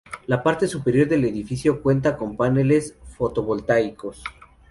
La 0.25 0.41
parte 0.41 0.67
superior 0.67 1.07
del 1.07 1.25
edificio 1.25 1.79
cuenta 1.79 2.17
con 2.17 2.35
paneles 2.35 2.97
fotovoltaicos. 3.03 4.23